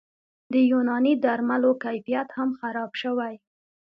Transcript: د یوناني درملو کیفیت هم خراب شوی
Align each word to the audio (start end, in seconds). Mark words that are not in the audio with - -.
د 0.51 0.53
یوناني 0.71 1.13
درملو 1.23 1.71
کیفیت 1.83 2.27
هم 2.37 2.49
خراب 2.59 2.91
شوی 3.01 3.33